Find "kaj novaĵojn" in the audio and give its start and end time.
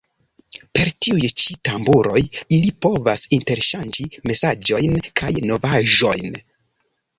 5.23-6.45